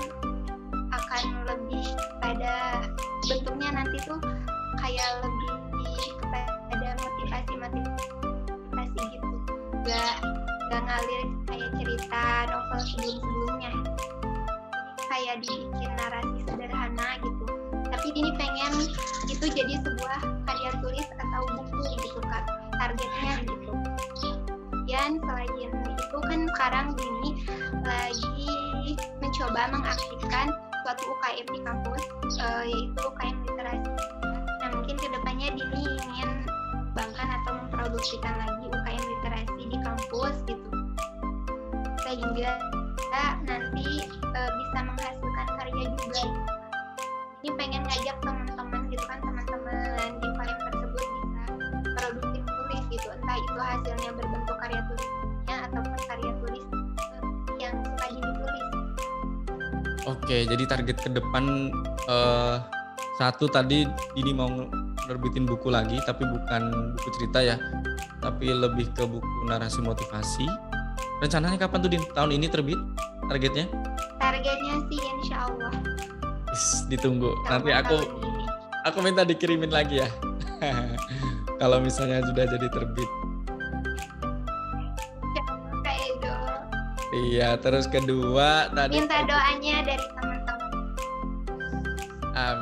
akan 0.93 1.25
lebih 1.49 1.87
pada 2.21 2.85
bentuknya 3.29 3.69
nanti 3.73 3.97
tuh 4.05 4.21
kayak 4.81 5.09
lebih 5.25 5.53
kepada 6.21 6.89
motivasi 7.01 7.53
motivasi 7.61 9.01
gitu, 9.13 9.29
gak 9.85 10.17
gak 10.73 10.83
ngalir 10.89 11.23
kayak 11.49 11.71
cerita 11.77 12.25
novel 12.49 12.81
sebelum 12.81 13.17
sebelumnya 13.21 13.73
kayak 15.11 15.37
dibikin 15.45 15.91
narasi 16.01 16.39
sederhana 16.49 17.09
gitu. 17.21 17.45
Tapi 17.91 18.09
ini 18.15 18.31
pengen 18.39 18.73
itu 19.29 19.47
jadi 19.51 19.75
sebuah 19.83 20.21
karya 20.49 20.71
tulis 20.81 21.09
atau 21.19 21.43
buku 21.59 21.81
gitu 22.01 22.21
kak 22.25 22.45
targetnya 22.79 23.33
gitu. 23.45 23.73
Dan 24.91 25.23
selain 25.23 25.70
sekarang 26.55 26.97
ini 26.97 27.31
lagi 27.85 28.97
mencoba 29.21 29.73
mengaktifkan 29.75 30.49
suatu 30.83 31.03
UKM 31.05 31.47
di 31.53 31.61
kampus 31.61 32.03
uh, 32.41 32.65
yaitu 32.65 33.01
UKM 33.01 33.37
literasi. 33.45 33.91
Nah 34.61 34.69
mungkin 34.73 34.97
ke 34.97 35.09
depannya 35.13 35.49
Dini 35.55 35.83
ingin 36.09 36.31
bangkan 36.97 37.29
atau 37.43 37.53
memproduksikan 37.65 38.35
lagi 38.41 38.65
UKM 38.69 39.05
literasi 39.05 39.63
di 39.69 39.79
kampus 39.85 40.35
gitu. 40.49 40.69
Sehingga 42.05 42.59
nanti 43.45 43.87
uh, 44.31 44.51
bisa 44.51 44.79
menghasilkan 44.87 45.47
karya 45.59 45.87
juga. 45.99 46.25
Ini 47.41 47.51
pengen 47.57 47.83
ngajak 47.89 48.17
teman-teman 48.21 48.81
gitu 48.93 49.05
kan 49.09 49.19
teman-teman 49.25 49.40
oke 60.31 60.47
jadi 60.47 60.63
target 60.63 60.97
ke 61.03 61.11
depan 61.11 61.75
uh, 62.07 62.63
satu 63.19 63.51
tadi 63.51 63.83
ini 64.15 64.31
mau 64.31 64.47
nerbitin 65.11 65.43
buku 65.43 65.75
lagi 65.75 65.99
tapi 66.07 66.23
bukan 66.23 66.95
buku 66.95 67.09
cerita 67.19 67.43
ya 67.43 67.59
tapi 68.23 68.55
lebih 68.55 68.95
ke 68.95 69.03
buku 69.11 69.27
narasi 69.51 69.83
motivasi. 69.83 70.47
Rencananya 71.19 71.67
kapan 71.67 71.79
tuh 71.83 71.91
di 71.91 71.99
tahun 72.15 72.31
ini 72.39 72.47
terbit 72.47 72.79
targetnya? 73.27 73.67
Targetnya 74.23 74.75
sih 74.87 75.01
insya 75.19 75.51
Allah. 75.51 75.73
Is, 76.55 76.87
ditunggu. 76.87 77.35
Nanti 77.51 77.75
aku 77.75 77.99
aku 78.87 78.99
minta 79.03 79.27
dikirimin 79.27 79.75
lagi 79.75 79.99
ya. 79.99 80.09
Kalau 81.61 81.83
misalnya 81.83 82.23
sudah 82.23 82.47
jadi 82.47 82.71
terbit. 82.71 83.11
Iya, 87.11 87.59
terus 87.59 87.91
kedua 87.91 88.71
tadi 88.71 89.03
minta 89.03 89.27
doanya 89.27 89.83
dari. 89.83 90.20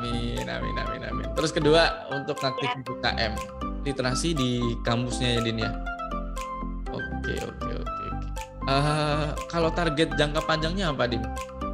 Amin, 0.09 0.45
amin, 0.49 0.75
amin, 0.75 1.01
amin. 1.05 1.27
Terus 1.37 1.51
kedua 1.53 2.09
untuk 2.09 2.41
aktif 2.41 2.69
ya. 2.69 2.81
UKM 2.81 3.33
literasi 3.87 4.35
di 4.35 4.75
kampusnya 4.83 5.39
ya 5.39 5.41
Din 5.43 5.59
ya. 5.63 5.71
Oke, 6.91 7.35
oke, 7.39 7.71
oke, 7.79 8.03
oke. 8.11 8.35
Uh, 8.69 9.33
kalau 9.49 9.71
target 9.73 10.13
jangka 10.19 10.43
panjangnya 10.43 10.91
apa 10.91 11.07
Din? 11.07 11.23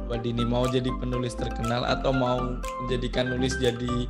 Buat 0.06 0.22
Dini 0.22 0.46
mau 0.46 0.64
jadi 0.70 0.86
penulis 1.02 1.34
terkenal 1.34 1.82
atau 1.82 2.14
mau 2.14 2.38
menjadikan 2.84 3.26
nulis 3.26 3.58
jadi 3.58 4.06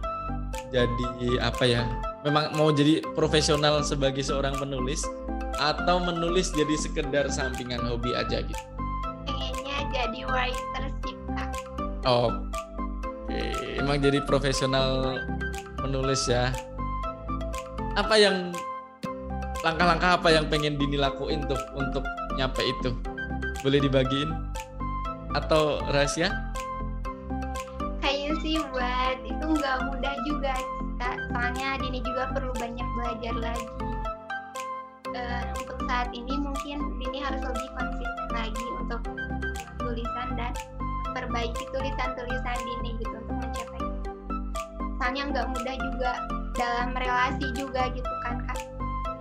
jadi 0.71 1.41
apa 1.41 1.65
ya? 1.65 1.83
Memang 2.27 2.53
mau 2.59 2.69
jadi 2.75 3.01
profesional 3.15 3.81
sebagai 3.87 4.21
seorang 4.21 4.59
penulis 4.61 5.07
atau 5.57 6.03
menulis 6.03 6.53
jadi 6.53 6.75
sekedar 6.77 7.33
sampingan 7.33 7.81
hobi 7.87 8.13
aja 8.13 8.45
gitu? 8.45 8.65
Pengennya 9.25 9.79
jadi 9.95 10.21
writer 10.29 10.85
sih 11.07 11.17
kak. 11.33 11.51
Oh, 12.05 12.29
oke. 13.87 13.95
Emang 13.95 14.03
jadi 14.03 14.19
profesional 14.27 15.23
penulis 15.79 16.27
ya? 16.27 16.51
Apa 17.95 18.19
yang 18.19 18.51
langkah-langkah 19.63 20.19
apa 20.19 20.29
yang 20.35 20.51
pengen 20.51 20.75
Dini 20.75 20.99
lakuin 20.99 21.47
tuh 21.47 21.59
untuk 21.79 22.03
nyampe 22.35 22.67
itu? 22.67 22.91
Boleh 23.63 23.79
dibagiin? 23.79 24.35
Atau 25.39 25.79
rahasia? 25.95 26.35
Kayaknya 28.03 28.33
sih 28.43 28.59
buat 28.75 29.19
itu 29.23 29.45
nggak 29.47 29.77
mudah 29.87 30.15
juga 30.27 30.55
kak. 30.99 31.17
Soalnya 31.31 31.79
Dini 31.79 32.03
juga 32.03 32.35
perlu 32.35 32.53
banyak 32.59 32.89
belajar 32.99 33.35
lagi 33.39 33.67
uh, 35.17 35.45
untuk 35.57 35.79
saat 35.87 36.09
ini 36.13 36.35
mungkin 36.37 36.79
Dini 37.01 37.19
harus 37.23 37.41
lebih 37.41 37.69
konsisten 37.79 38.29
lagi 38.35 38.67
untuk 38.83 39.01
tulisan 39.81 40.29
dan 40.37 40.53
memperbaiki 41.09 41.65
tulisan-tulisan 41.73 42.59
Dini 42.61 42.91
gitu 43.01 43.16
soalnya 45.07 45.31
nggak 45.31 45.49
mudah 45.55 45.77
juga 45.79 46.13
dalam 46.59 46.91
relasi 46.99 47.47
juga 47.55 47.87
gitu 47.95 48.11
kan 48.27 48.43
kak 48.43 48.59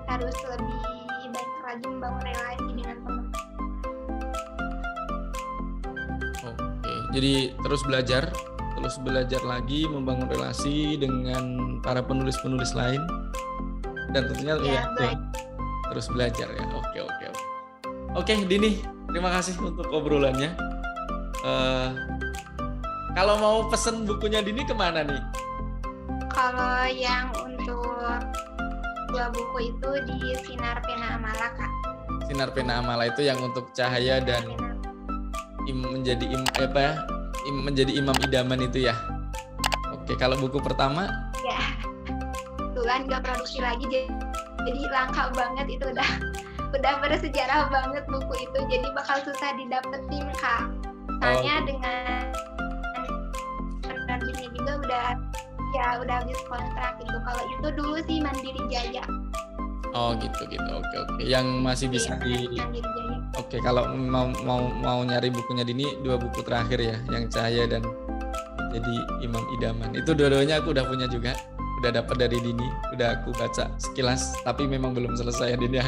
harus 0.10 0.34
lebih 0.50 0.82
banyak 1.30 1.62
lagi 1.62 1.86
membangun 1.86 2.24
relasi 2.26 2.65
dengan 2.74 2.98
teman 3.06 3.26
oke 6.41 6.93
jadi 7.13 7.54
terus 7.62 7.82
belajar 7.86 8.24
terus 8.82 8.98
belajar 9.06 9.41
lagi 9.45 9.86
membangun 9.86 10.26
relasi 10.26 10.98
dengan 10.98 11.78
para 11.86 12.02
penulis-penulis 12.02 12.74
lain 12.74 13.06
dan 14.10 14.26
tentunya 14.26 14.58
ya, 14.65 14.89
ya, 14.89 15.13
terus 15.93 16.10
belajar 16.10 16.50
ya. 16.50 16.65
Oke 16.71 17.04
oke 17.04 17.24
oke. 17.30 17.43
Oke 18.15 18.34
Dini, 18.48 18.80
terima 19.12 19.28
kasih 19.28 19.60
untuk 19.60 19.91
obrolannya. 19.91 20.56
Uh, 21.43 21.91
kalau 23.12 23.36
mau 23.36 23.58
pesen 23.67 24.08
bukunya 24.08 24.39
Dini 24.39 24.63
ke 24.63 24.71
mana 24.71 25.04
nih? 25.04 25.44
Kalau 26.45 26.86
yang 26.93 27.34
untuk 27.41 28.21
dua 29.10 29.34
buku 29.34 29.73
itu 29.73 29.91
di 30.05 30.38
Sinar 30.45 30.77
Pena 30.86 31.17
Amala 31.17 31.49
kak. 31.58 31.71
Sinar 32.29 32.53
Pena 32.53 32.86
Amala 32.86 33.10
itu 33.10 33.25
yang 33.25 33.41
untuk 33.41 33.73
cahaya 33.73 34.21
dan 34.21 34.53
im, 35.65 35.81
menjadi 35.81 36.21
im, 36.21 36.45
apa 36.62 36.77
ya? 36.77 36.93
Im, 37.49 37.65
menjadi 37.65 37.97
imam 37.97 38.13
idaman 38.29 38.62
itu 38.62 38.86
ya. 38.86 38.93
Oke, 39.89 40.13
kalau 40.21 40.38
buku 40.38 40.62
pertama? 40.62 41.10
Ya, 41.41 41.81
Tuhan 42.77 43.10
gak 43.10 43.25
produksi 43.25 43.65
lagi 43.65 43.81
jadi 43.89 44.05
jadi 44.69 44.81
langka 44.93 45.34
banget 45.34 45.65
itu 45.65 45.89
udah 45.97 46.10
udah 46.77 46.93
bersejarah 47.01 47.73
banget 47.73 48.05
buku 48.05 48.45
itu 48.45 48.60
jadi 48.69 48.86
bakal 48.93 49.17
susah 49.25 49.49
didapetin 49.58 50.29
kak 50.38 50.69
soalnya 51.25 51.55
oh. 51.58 51.65
dengan 51.65 52.21
penerbitnya 53.81 54.47
juga 54.53 54.73
udah 54.86 55.24
ya 55.75 55.99
udah 55.99 56.15
habis 56.23 56.39
kontrak 56.47 56.95
gitu 57.03 57.17
kalau 57.27 57.43
itu 57.43 57.67
dulu 57.75 57.97
sih 58.07 58.17
Mandiri 58.23 58.63
Jaya 58.71 59.03
Oh 59.95 60.11
gitu 60.19 60.43
gitu 60.51 60.69
oke 60.75 60.95
oke 61.07 61.23
yang 61.23 61.63
masih 61.63 61.88
bisa 61.88 62.19
iya, 62.27 62.51
di 62.51 62.83
Oke 63.39 63.63
kalau 63.63 63.95
mau 63.95 64.27
mau 64.43 64.67
mau 64.83 64.99
nyari 65.07 65.31
bukunya 65.31 65.63
Dini 65.63 65.88
dua 66.03 66.19
buku 66.19 66.43
terakhir 66.43 66.83
ya 66.83 66.99
yang 67.15 67.31
Cahaya 67.31 67.63
dan 67.63 67.83
jadi 68.75 68.95
imam 69.23 69.43
idaman. 69.55 69.95
Itu 69.95 70.11
dua-duanya 70.11 70.59
aku 70.59 70.75
udah 70.75 70.85
punya 70.88 71.07
juga. 71.07 71.31
Udah 71.83 71.91
dapat 71.91 72.15
dari 72.27 72.39
Dini, 72.39 72.67
udah 72.95 73.19
aku 73.19 73.35
baca 73.35 73.67
sekilas, 73.75 74.31
tapi 74.47 74.63
memang 74.63 74.95
belum 74.95 75.11
selesai 75.19 75.53
ya 75.53 75.57
Dini 75.59 75.77
ya. 75.79 75.88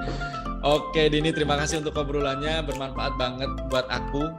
Oke 0.76 1.12
Dini, 1.12 1.30
terima 1.36 1.60
kasih 1.60 1.84
untuk 1.84 1.96
obrolannya, 2.00 2.64
bermanfaat 2.64 3.14
banget 3.20 3.50
buat 3.68 3.86
aku. 3.92 4.32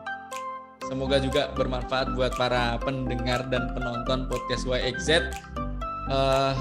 Semoga 0.88 1.17
juga 1.19 1.50
bermanfaat 1.56 2.13
buat 2.13 2.36
para 2.36 2.76
pendengar 2.84 3.48
dan 3.48 3.72
penonton 3.72 4.28
podcast 4.28 4.67
YXZ. 4.67 5.32
Uh, 6.12 6.54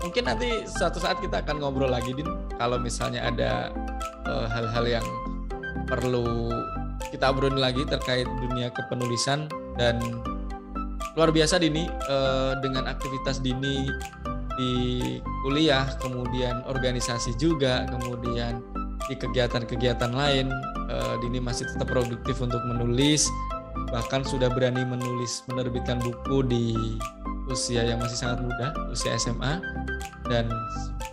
mungkin 0.00 0.24
nanti 0.24 0.64
suatu 0.64 0.98
saat 0.98 1.20
kita 1.20 1.44
akan 1.44 1.60
ngobrol 1.60 1.92
lagi, 1.92 2.16
Din. 2.16 2.28
Kalau 2.56 2.78
misalnya 2.78 3.26
ada 3.26 3.74
eh, 4.22 4.46
hal-hal 4.50 4.84
uh, 4.86 4.92
yang 4.98 5.06
perlu 5.90 6.54
kita 7.10 7.28
obrolin 7.28 7.58
lagi 7.58 7.82
terkait 7.84 8.24
dunia 8.40 8.70
kepenulisan 8.70 9.50
dan 9.76 9.98
luar 11.12 11.28
biasa 11.28 11.60
Dini 11.60 11.84
uh, 12.08 12.56
dengan 12.64 12.88
aktivitas 12.88 13.44
Dini 13.44 13.84
di 14.56 14.72
kuliah, 15.44 15.88
kemudian 16.00 16.64
organisasi 16.68 17.36
juga, 17.36 17.84
kemudian 17.88 18.64
di 19.10 19.14
kegiatan-kegiatan 19.18 20.12
lain 20.12 20.48
uh, 20.92 21.14
Dini 21.24 21.40
masih 21.40 21.64
tetap 21.72 21.88
produktif 21.88 22.38
untuk 22.44 22.60
menulis, 22.68 23.26
bahkan 23.88 24.20
sudah 24.22 24.52
berani 24.52 24.84
menulis 24.84 25.40
menerbitkan 25.48 25.98
buku 26.04 26.44
di 26.44 26.76
usia 27.48 27.82
yang 27.82 27.98
masih 27.98 28.20
sangat 28.20 28.44
muda, 28.44 28.76
usia 28.92 29.16
SMA 29.16 29.58
dan 30.28 30.46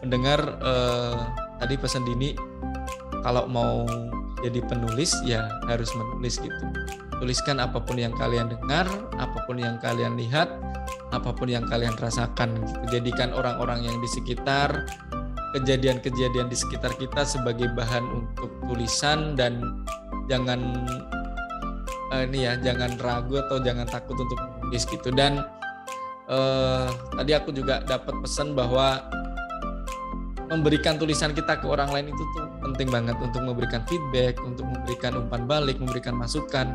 mendengar 0.04 0.40
uh, 0.60 1.18
tadi 1.58 1.76
pesan 1.80 2.04
Dini 2.04 2.36
kalau 3.24 3.48
mau 3.48 3.84
jadi 4.40 4.64
penulis 4.64 5.12
ya 5.28 5.48
harus 5.68 5.92
menulis 5.96 6.40
gitu. 6.40 6.66
Tuliskan 7.20 7.60
apa 7.60 7.84
pun 7.84 8.00
yang 8.00 8.16
kalian 8.16 8.48
dengar, 8.48 8.88
apa 9.20 9.44
pun 9.44 9.60
yang 9.60 9.76
kalian 9.84 10.16
lihat, 10.16 10.48
apa 11.12 11.36
pun 11.36 11.52
yang 11.52 11.68
kalian 11.68 11.92
rasakan. 12.00 12.56
Gitu. 12.64 12.80
Jadikan 12.96 13.36
orang-orang 13.36 13.84
yang 13.84 14.00
di 14.00 14.08
sekitar, 14.08 14.88
kejadian-kejadian 15.58 16.48
di 16.48 16.58
sekitar 16.58 16.94
kita 16.98 17.26
sebagai 17.26 17.70
bahan 17.74 18.06
untuk 18.06 18.50
tulisan 18.70 19.34
dan 19.34 19.84
jangan 20.30 20.60
uh, 22.14 22.22
ini 22.26 22.46
ya, 22.46 22.54
jangan 22.62 22.98
ragu 23.02 23.42
atau 23.42 23.58
jangan 23.62 23.86
takut 23.90 24.18
untuk 24.18 24.38
menulis 24.38 24.86
gitu. 24.86 25.10
Dan 25.10 25.42
uh, 26.30 26.88
tadi 27.18 27.32
aku 27.34 27.50
juga 27.54 27.82
dapat 27.82 28.14
pesan 28.22 28.54
bahwa 28.54 29.02
memberikan 30.50 30.98
tulisan 30.98 31.30
kita 31.32 31.62
ke 31.62 31.66
orang 31.70 31.94
lain 31.94 32.10
itu 32.10 32.24
tuh 32.34 32.50
penting 32.66 32.90
banget 32.90 33.18
untuk 33.22 33.46
memberikan 33.46 33.86
feedback, 33.86 34.42
untuk 34.42 34.66
memberikan 34.66 35.14
umpan 35.22 35.46
balik, 35.46 35.78
memberikan 35.78 36.18
masukan 36.18 36.74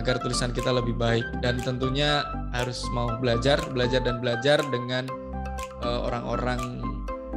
agar 0.00 0.16
tulisan 0.24 0.56
kita 0.56 0.72
lebih 0.72 0.96
baik 0.96 1.24
dan 1.44 1.60
tentunya 1.60 2.24
harus 2.56 2.80
mau 2.96 3.20
belajar, 3.20 3.60
belajar 3.76 4.00
dan 4.00 4.24
belajar 4.24 4.58
dengan 4.72 5.04
uh, 5.84 6.08
orang-orang 6.08 6.80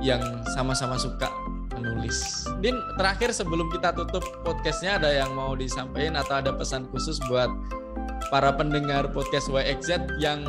yang 0.04 0.22
sama-sama 0.52 1.00
suka 1.00 1.32
menulis. 1.80 2.46
Din, 2.60 2.76
terakhir 3.00 3.32
sebelum 3.32 3.72
kita 3.72 3.96
tutup 3.96 4.22
podcastnya 4.44 5.00
ada 5.00 5.10
yang 5.10 5.32
mau 5.32 5.56
disampaikan 5.56 6.20
atau 6.20 6.44
ada 6.44 6.52
pesan 6.52 6.86
khusus 6.92 7.18
buat 7.32 7.50
para 8.28 8.52
pendengar 8.54 9.10
podcast 9.16 9.48
YXZ 9.48 10.20
yang 10.20 10.44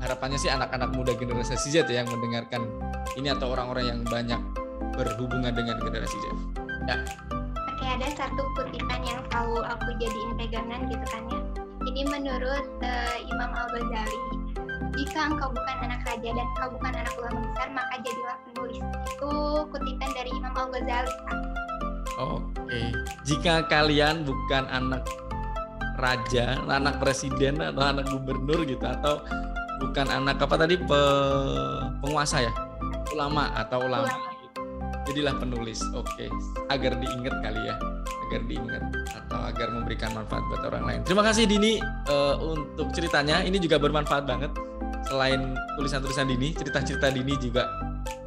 harapannya 0.00 0.40
sih 0.40 0.48
anak-anak 0.48 0.90
muda 0.96 1.12
generasi 1.14 1.54
Z 1.58 1.84
yang 1.92 2.08
mendengarkan 2.08 2.64
ini 3.20 3.28
atau 3.28 3.52
orang-orang 3.52 3.92
yang 3.92 4.00
banyak 4.08 4.40
berhubungan 4.96 5.52
dengan 5.52 5.76
generasi 5.78 6.16
Z. 6.16 6.26
Ya. 6.88 6.96
Oke, 7.76 7.84
ada 7.86 8.08
satu 8.16 8.42
kutipan 8.56 9.04
yang 9.04 9.20
selalu 9.30 9.62
aku 9.68 9.88
jadiin 10.00 10.32
pegangan 10.40 10.80
gitu 10.88 11.06
kan 11.12 11.22
ya. 11.28 11.40
Ini 11.88 12.02
menurut 12.10 12.66
uh, 12.84 13.16
Imam 13.30 13.50
Al-Ghazali, 13.54 14.18
jika 14.98 15.30
engkau 15.30 15.48
bukan 15.54 15.76
anak 15.86 16.00
raja 16.02 16.28
dan 16.34 16.46
engkau 16.58 16.68
bukan 16.74 16.92
anak 16.98 17.14
ulama 17.14 17.38
besar, 17.46 17.68
maka 17.70 17.94
jadilah 18.02 18.38
penulis. 18.50 18.82
Itu 19.14 19.32
kutipan 19.70 20.10
dari 20.10 20.30
Imam 20.34 20.54
Al-Ghazali. 20.58 21.14
Oke, 22.18 22.82
jika 23.22 23.54
kalian 23.70 24.26
bukan 24.26 24.66
anak 24.74 25.06
raja, 26.02 26.58
anak 26.66 26.98
presiden 26.98 27.62
atau 27.62 27.82
anak 27.82 28.10
gubernur 28.10 28.66
gitu 28.66 28.82
atau 28.82 29.22
bukan 29.78 30.10
anak 30.10 30.42
apa 30.42 30.54
tadi 30.58 30.74
pe, 30.74 31.00
penguasa 32.02 32.42
ya, 32.42 32.52
ulama 33.14 33.54
atau 33.54 33.86
ulama. 33.86 34.10
ulama 34.10 34.28
jadilah 35.08 35.34
penulis 35.40 35.80
oke 35.96 36.04
okay. 36.04 36.28
agar 36.68 37.00
diingat 37.00 37.32
kali 37.40 37.64
ya 37.64 37.80
agar 38.28 38.44
diingat 38.44 38.82
atau 39.16 39.40
agar 39.40 39.68
memberikan 39.72 40.12
manfaat 40.12 40.44
buat 40.52 40.62
orang 40.68 40.84
lain 40.84 41.00
terima 41.08 41.24
kasih 41.24 41.48
Dini 41.48 41.80
uh, 42.12 42.36
untuk 42.36 42.92
ceritanya 42.92 43.40
ini 43.40 43.56
juga 43.56 43.80
bermanfaat 43.80 44.28
banget 44.28 44.52
selain 45.08 45.56
tulisan-tulisan 45.80 46.28
Dini 46.28 46.52
cerita-cerita 46.52 47.08
Dini 47.08 47.34
juga 47.40 47.64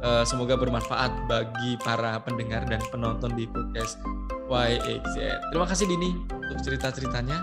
uh, 0.02 0.26
semoga 0.26 0.58
bermanfaat 0.58 1.30
bagi 1.30 1.78
para 1.80 2.18
pendengar 2.26 2.66
dan 2.66 2.82
penonton 2.90 3.32
di 3.38 3.46
podcast 3.46 4.02
YXZ 4.50 5.16
terima 5.54 5.66
kasih 5.70 5.86
Dini 5.88 6.10
untuk 6.52 6.68
cerita-ceritanya. 6.68 7.40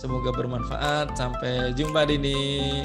Semoga 0.00 0.32
bermanfaat. 0.32 1.12
Sampai 1.12 1.76
jumpa 1.76 2.08
Dini 2.08 2.80